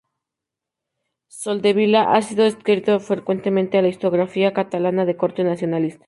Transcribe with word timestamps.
Soldevila 1.27 2.15
ha 2.15 2.23
sido 2.23 2.43
adscrito 2.45 2.99
frecuentemente 2.99 3.77
a 3.77 3.83
la 3.83 3.89
historiografía 3.89 4.51
catalana 4.51 5.05
de 5.05 5.15
corte 5.15 5.43
nacionalista. 5.43 5.99